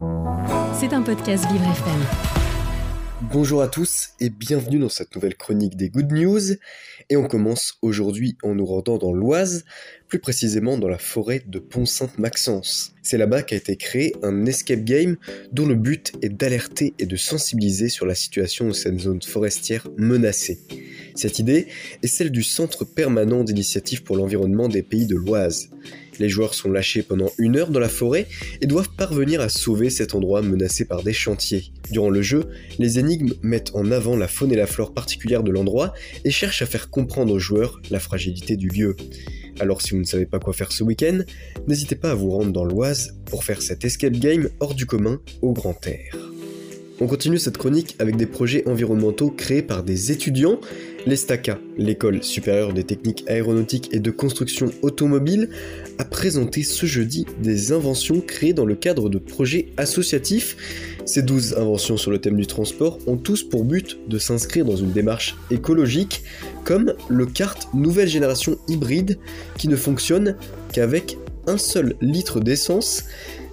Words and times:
C'est 0.00 0.94
un 0.94 1.02
podcast 1.02 1.44
Vivre 1.52 1.64
FM. 1.64 2.00
Bonjour 3.30 3.60
à 3.60 3.68
tous 3.68 4.10
et 4.18 4.30
bienvenue 4.30 4.78
dans 4.78 4.88
cette 4.88 5.14
nouvelle 5.14 5.34
chronique 5.34 5.76
des 5.76 5.90
Good 5.90 6.10
News. 6.10 6.52
Et 7.10 7.16
on 7.16 7.28
commence 7.28 7.76
aujourd'hui 7.82 8.38
en 8.42 8.54
nous 8.54 8.64
rendant 8.64 8.96
dans 8.96 9.12
l'Oise, 9.12 9.66
plus 10.08 10.18
précisément 10.18 10.78
dans 10.78 10.88
la 10.88 10.96
forêt 10.96 11.42
de 11.46 11.58
Pont-Sainte-Maxence. 11.58 12.94
C'est 13.02 13.18
là-bas 13.18 13.42
qu'a 13.42 13.56
été 13.56 13.76
créé 13.76 14.16
un 14.22 14.46
escape 14.46 14.84
game 14.84 15.18
dont 15.52 15.66
le 15.66 15.74
but 15.74 16.12
est 16.22 16.30
d'alerter 16.30 16.94
et 16.98 17.04
de 17.04 17.16
sensibiliser 17.16 17.90
sur 17.90 18.06
la 18.06 18.14
situation 18.14 18.68
de 18.68 18.72
cette 18.72 18.98
zone 18.98 19.20
forestière 19.20 19.86
menacée. 19.98 20.60
Cette 21.14 21.38
idée 21.38 21.66
est 22.02 22.06
celle 22.06 22.30
du 22.30 22.42
Centre 22.42 22.86
permanent 22.86 23.44
d'initiative 23.44 24.02
pour 24.02 24.16
l'environnement 24.16 24.68
des 24.68 24.82
pays 24.82 25.06
de 25.06 25.16
l'Oise. 25.16 25.68
Les 26.20 26.28
joueurs 26.28 26.54
sont 26.54 26.70
lâchés 26.70 27.02
pendant 27.02 27.30
une 27.38 27.56
heure 27.56 27.70
dans 27.70 27.80
la 27.80 27.88
forêt 27.88 28.28
et 28.60 28.66
doivent 28.66 28.90
parvenir 28.90 29.40
à 29.40 29.48
sauver 29.48 29.90
cet 29.90 30.14
endroit 30.14 30.42
menacé 30.42 30.84
par 30.84 31.02
des 31.02 31.14
chantiers. 31.14 31.72
Durant 31.90 32.10
le 32.10 32.20
jeu, 32.22 32.44
les 32.78 32.98
énigmes 32.98 33.32
mettent 33.42 33.74
en 33.74 33.90
avant 33.90 34.16
la 34.16 34.28
faune 34.28 34.52
et 34.52 34.56
la 34.56 34.66
flore 34.66 34.92
particulière 34.92 35.42
de 35.42 35.50
l'endroit 35.50 35.94
et 36.24 36.30
cherchent 36.30 36.62
à 36.62 36.66
faire 36.66 36.90
comprendre 36.90 37.32
aux 37.32 37.38
joueurs 37.38 37.80
la 37.90 37.98
fragilité 37.98 38.56
du 38.56 38.68
lieu. 38.68 38.96
Alors 39.60 39.80
si 39.82 39.92
vous 39.92 40.00
ne 40.00 40.04
savez 40.04 40.26
pas 40.26 40.38
quoi 40.38 40.52
faire 40.52 40.72
ce 40.72 40.84
week-end, 40.84 41.20
n'hésitez 41.66 41.96
pas 41.96 42.10
à 42.10 42.14
vous 42.14 42.30
rendre 42.30 42.52
dans 42.52 42.64
l'Oise 42.64 43.18
pour 43.24 43.42
faire 43.42 43.62
cet 43.62 43.84
escape 43.84 44.12
game 44.12 44.48
hors 44.60 44.74
du 44.74 44.86
commun 44.86 45.20
au 45.40 45.52
grand 45.52 45.86
air. 45.86 46.29
On 47.02 47.06
continue 47.06 47.38
cette 47.38 47.56
chronique 47.56 47.96
avec 47.98 48.16
des 48.16 48.26
projets 48.26 48.68
environnementaux 48.68 49.30
créés 49.30 49.62
par 49.62 49.82
des 49.82 50.12
étudiants. 50.12 50.60
L'ESTACA, 51.06 51.58
l'école 51.78 52.22
supérieure 52.22 52.74
des 52.74 52.84
techniques 52.84 53.24
aéronautiques 53.26 53.88
et 53.92 54.00
de 54.00 54.10
construction 54.10 54.70
automobile, 54.82 55.48
a 55.96 56.04
présenté 56.04 56.62
ce 56.62 56.84
jeudi 56.84 57.24
des 57.42 57.72
inventions 57.72 58.20
créées 58.20 58.52
dans 58.52 58.66
le 58.66 58.74
cadre 58.74 59.08
de 59.08 59.16
projets 59.16 59.68
associatifs. 59.78 60.98
Ces 61.06 61.22
12 61.22 61.54
inventions 61.54 61.96
sur 61.96 62.10
le 62.10 62.18
thème 62.18 62.36
du 62.36 62.46
transport 62.46 62.98
ont 63.06 63.16
tous 63.16 63.44
pour 63.44 63.64
but 63.64 63.98
de 64.06 64.18
s'inscrire 64.18 64.66
dans 64.66 64.76
une 64.76 64.92
démarche 64.92 65.36
écologique, 65.50 66.22
comme 66.64 66.92
le 67.08 67.24
kart 67.24 67.66
nouvelle 67.72 68.08
génération 68.08 68.58
hybride 68.68 69.18
qui 69.56 69.68
ne 69.68 69.76
fonctionne 69.76 70.36
qu'avec 70.74 71.16
un 71.46 71.56
seul 71.56 71.94
litre 72.02 72.40
d'essence 72.40 73.04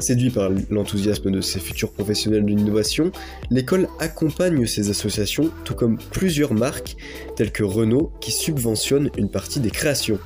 Séduit 0.00 0.30
par 0.30 0.50
l'enthousiasme 0.70 1.30
de 1.30 1.40
ses 1.40 1.60
futurs 1.60 1.92
professionnels 1.92 2.44
de 2.44 2.48
l'innovation, 2.48 3.12
l'école 3.50 3.88
accompagne 4.00 4.66
ces 4.66 4.90
associations, 4.90 5.50
tout 5.64 5.74
comme 5.74 5.98
plusieurs 6.10 6.52
marques, 6.52 6.96
telles 7.36 7.52
que 7.52 7.62
Renault, 7.62 8.12
qui 8.20 8.32
subventionnent 8.32 9.10
une 9.16 9.30
partie 9.30 9.60
des 9.60 9.70
créations. 9.70 10.18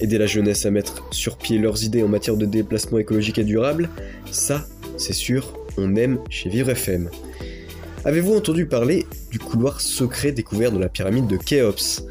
Aider 0.00 0.18
la 0.18 0.26
jeunesse 0.26 0.66
à 0.66 0.70
mettre 0.70 1.06
sur 1.12 1.38
pied 1.38 1.58
leurs 1.58 1.84
idées 1.84 2.02
en 2.02 2.08
matière 2.08 2.36
de 2.36 2.46
déplacement 2.46 2.98
écologique 2.98 3.38
et 3.38 3.44
durable, 3.44 3.88
ça, 4.30 4.66
c'est 4.96 5.12
sûr, 5.12 5.54
on 5.78 5.94
aime 5.96 6.18
chez 6.28 6.48
Vivre 6.48 6.70
FM. 6.70 7.08
Avez-vous 8.04 8.34
entendu 8.34 8.66
parler 8.66 9.06
du 9.30 9.38
couloir 9.38 9.80
secret 9.80 10.32
découvert 10.32 10.72
dans 10.72 10.78
la 10.78 10.88
pyramide 10.88 11.26
de 11.26 11.36
Khéops? 11.36 12.04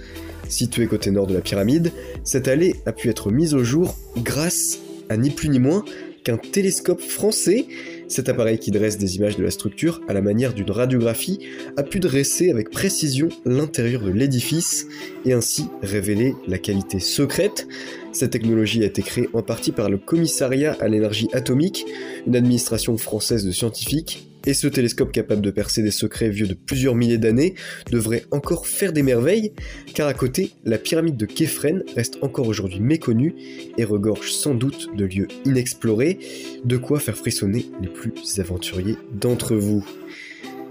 Situé 0.47 0.88
côté 0.88 1.09
nord 1.09 1.27
de 1.27 1.33
la 1.33 1.41
pyramide, 1.41 1.91
cette 2.23 2.47
allée 2.47 2.75
a 2.85 2.91
pu 2.91 3.09
être 3.09 3.31
mise 3.31 3.53
au 3.53 3.63
jour 3.63 3.95
grâce 4.17 4.79
à 5.09 5.17
ni 5.17 5.29
plus 5.29 5.49
ni 5.49 5.59
moins 5.59 5.83
qu'un 6.26 6.38
télescope 6.38 7.00
français. 7.00 7.68
Cet 8.09 8.28
appareil 8.28 8.59
qui 8.59 8.72
dresse 8.72 8.98
des 8.98 9.16
images 9.16 9.38
de 9.38 9.44
la 9.44 9.52
structure 9.52 10.02
à 10.09 10.14
la 10.14 10.22
manière 10.22 10.54
d'une 10.54 10.70
radiographie 10.70 11.40
a 11.78 11.84
pu 11.84 12.00
dresser 12.00 12.52
avec 12.52 12.70
précision 12.72 13.30
l'intérieur 13.45 14.02
de 14.02 14.12
l'édifice 14.12 14.88
et 15.23 15.31
ainsi 15.31 15.68
révéler 15.81 16.34
la 16.48 16.58
qualité 16.58 17.00
secrète. 17.00 17.68
Cette 18.12 18.31
technologie 18.31 18.84
a 18.84 18.88
été 18.88 19.02
créée 19.02 19.30
en 19.34 19.42
partie 19.42 19.72
par 19.72 19.90
le 19.90 19.98
Commissariat 19.98 20.76
à 20.80 20.88
l'énergie 20.88 21.30
atomique, 21.31 21.86
une 22.28 22.36
administration 22.36 22.98
française 22.98 23.46
de 23.46 23.52
scientifiques 23.52 24.28
et 24.45 24.53
ce 24.53 24.67
télescope 24.67 25.11
capable 25.11 25.41
de 25.41 25.51
percer 25.51 25.81
des 25.81 25.91
secrets 25.91 26.29
vieux 26.29 26.47
de 26.47 26.53
plusieurs 26.53 26.95
milliers 26.95 27.17
d'années 27.17 27.55
devrait 27.91 28.25
encore 28.31 28.67
faire 28.67 28.93
des 28.93 29.03
merveilles, 29.03 29.53
car 29.93 30.07
à 30.07 30.13
côté, 30.13 30.51
la 30.63 30.77
pyramide 30.77 31.17
de 31.17 31.25
Képhren 31.25 31.83
reste 31.95 32.17
encore 32.22 32.47
aujourd'hui 32.47 32.79
méconnue 32.79 33.35
et 33.78 33.84
regorge 33.84 34.31
sans 34.31 34.53
doute 34.53 34.89
de 34.95 35.05
lieux 35.05 35.28
inexplorés, 35.45 36.19
de 36.63 36.78
quoi 36.78 37.00
faire 37.00 37.17
frissonner 37.17 37.66
les 37.81 37.89
plus 37.89 38.13
aventuriers 38.39 38.97
d'entre 39.13 39.55
vous. 39.55 39.85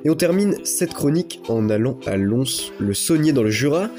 Et 0.05 0.11
on 0.11 0.15
termine 0.15 0.57
cette 0.65 0.93
chronique 0.93 1.41
en 1.49 1.71
allant 1.71 1.99
à 2.07 2.19
Lons, 2.19 2.45
le 2.79 2.93
Saunier 2.93 3.33
dans 3.33 3.43
le 3.43 3.51
Jura, 3.51 3.91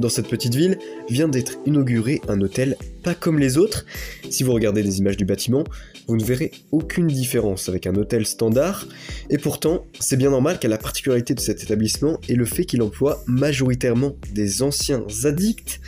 dans 0.00 0.08
cette 0.08 0.28
petite 0.28 0.54
ville, 0.54 0.78
vient 1.08 1.28
d'être 1.28 1.58
inauguré 1.66 2.20
un 2.28 2.40
hôtel 2.40 2.76
pas 3.02 3.14
comme 3.14 3.38
les 3.38 3.56
autres. 3.56 3.86
Si 4.30 4.42
vous 4.42 4.52
regardez 4.52 4.82
des 4.82 4.98
images 4.98 5.16
du 5.16 5.24
bâtiment, 5.24 5.64
vous 6.06 6.16
ne 6.16 6.24
verrez 6.24 6.50
aucune 6.72 7.06
différence 7.06 7.68
avec 7.68 7.86
un 7.86 7.94
hôtel 7.94 8.26
standard. 8.26 8.86
Et 9.30 9.38
pourtant, 9.38 9.86
c'est 9.98 10.16
bien 10.16 10.30
normal 10.30 10.58
car 10.58 10.70
la 10.70 10.78
particularité 10.78 11.34
de 11.34 11.40
cet 11.40 11.62
établissement 11.62 12.18
est 12.28 12.34
le 12.34 12.44
fait 12.44 12.64
qu'il 12.64 12.82
emploie 12.82 13.22
majoritairement 13.26 14.16
des 14.34 14.62
anciens 14.62 15.04
addicts. 15.24 15.80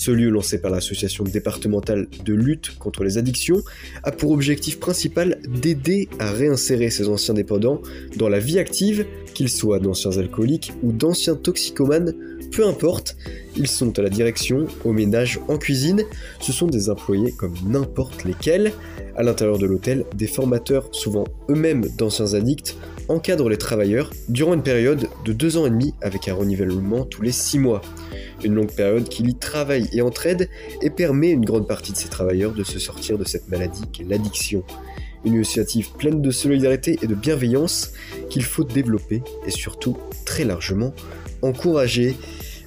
Ce 0.00 0.10
lieu 0.10 0.30
lancé 0.30 0.58
par 0.62 0.70
l'association 0.70 1.24
départementale 1.24 2.08
de 2.24 2.32
lutte 2.32 2.78
contre 2.78 3.04
les 3.04 3.18
addictions 3.18 3.60
a 4.02 4.10
pour 4.10 4.30
objectif 4.30 4.80
principal 4.80 5.38
d'aider 5.46 6.08
à 6.18 6.32
réinsérer 6.32 6.88
ces 6.88 7.06
anciens 7.06 7.34
dépendants 7.34 7.82
dans 8.16 8.30
la 8.30 8.38
vie 8.38 8.58
active, 8.58 9.04
qu'ils 9.34 9.50
soient 9.50 9.78
d'anciens 9.78 10.16
alcooliques 10.16 10.72
ou 10.82 10.92
d'anciens 10.92 11.34
toxicomanes 11.34 12.14
peu 12.50 12.66
importe, 12.66 13.16
ils 13.56 13.68
sont 13.68 13.98
à 13.98 14.02
la 14.02 14.08
direction, 14.08 14.66
au 14.84 14.92
ménage, 14.92 15.38
en 15.48 15.58
cuisine, 15.58 16.02
ce 16.40 16.52
sont 16.52 16.66
des 16.66 16.88
employés 16.88 17.32
comme 17.32 17.54
n'importe 17.64 18.24
lesquels. 18.24 18.72
À 19.16 19.22
l'intérieur 19.22 19.58
de 19.58 19.66
l'hôtel, 19.66 20.04
des 20.16 20.26
formateurs, 20.26 20.88
souvent 20.92 21.24
eux-mêmes 21.50 21.86
d'anciens 21.98 22.34
addicts, 22.34 22.76
encadrent 23.08 23.50
les 23.50 23.58
travailleurs 23.58 24.10
durant 24.28 24.54
une 24.54 24.62
période 24.62 25.08
de 25.26 25.32
deux 25.32 25.58
ans 25.58 25.66
et 25.66 25.70
demi 25.70 25.94
avec 26.00 26.26
un 26.26 26.34
renouvellement 26.34 27.04
tous 27.04 27.22
les 27.22 27.32
six 27.32 27.58
mois. 27.58 27.82
Une 28.44 28.54
longue 28.54 28.72
période 28.72 29.08
qui 29.08 29.22
lie 29.22 29.34
travail 29.34 29.88
et 29.92 30.02
entraide 30.02 30.48
et 30.80 30.90
permet 30.90 31.28
à 31.28 31.32
une 31.32 31.44
grande 31.44 31.66
partie 31.66 31.92
de 31.92 31.96
ces 31.96 32.08
travailleurs 32.08 32.52
de 32.52 32.64
se 32.64 32.78
sortir 32.78 33.18
de 33.18 33.24
cette 33.24 33.48
maladie 33.48 33.82
qu'est 33.92 34.04
l'addiction. 34.04 34.64
Une 35.24 35.34
initiative 35.34 35.90
pleine 35.92 36.22
de 36.22 36.30
solidarité 36.30 36.98
et 37.02 37.06
de 37.06 37.14
bienveillance 37.14 37.92
qu'il 38.30 38.42
faut 38.42 38.64
développer 38.64 39.22
et 39.46 39.50
surtout 39.50 39.98
très 40.24 40.44
largement 40.44 40.94
encourager. 41.42 42.16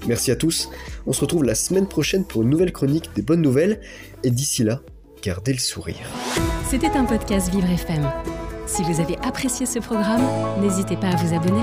Merci 0.08 0.32
à 0.32 0.36
tous. 0.36 0.70
On 1.08 1.14
se 1.14 1.22
retrouve 1.22 1.44
la 1.44 1.56
semaine 1.56 1.88
prochaine 1.88 2.26
pour 2.26 2.44
une 2.44 2.50
nouvelle 2.50 2.72
chronique 2.72 3.10
des 3.16 3.22
bonnes 3.22 3.42
nouvelles. 3.42 3.80
Et 4.24 4.30
d'ici 4.30 4.64
là, 4.64 4.82
gardez 5.24 5.54
le 5.54 5.60
sourire. 5.60 6.10
C'était 6.70 6.88
un 6.88 7.06
podcast 7.06 7.50
Vivre 7.52 7.70
FM. 7.70 8.12
Si 8.66 8.84
vous 8.84 9.00
avez 9.00 9.18
apprécié 9.24 9.66
ce 9.66 9.80
programme, 9.80 10.24
n'hésitez 10.62 10.96
pas 10.98 11.08
à 11.08 11.16
vous 11.16 11.34
abonner. 11.34 11.62